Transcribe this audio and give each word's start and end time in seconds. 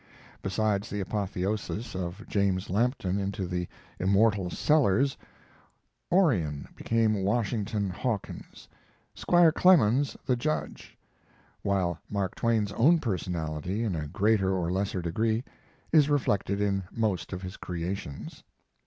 Besides 0.41 0.89
the 0.89 0.99
apotheosis 0.99 1.93
of 1.93 2.25
James 2.27 2.71
Lampton 2.71 3.19
into 3.19 3.45
the 3.45 3.67
immortal 3.99 4.49
Sellers, 4.49 5.15
Orion 6.11 6.67
became 6.75 7.21
Washington 7.21 7.91
Hawkins, 7.91 8.67
Squire 9.13 9.51
Clemens 9.51 10.17
the 10.25 10.35
judge, 10.35 10.97
while 11.61 11.99
Mark 12.09 12.33
Twain's 12.33 12.71
own 12.71 12.97
personality, 12.97 13.83
in 13.83 13.95
a 13.95 14.07
greater 14.07 14.51
or 14.57 14.71
lesser 14.71 15.03
degree, 15.03 15.43
is 15.91 16.09
reflected 16.09 16.59
in 16.59 16.81
most 16.91 17.31
of 17.31 17.43
his 17.43 17.55
creations. 17.55 18.43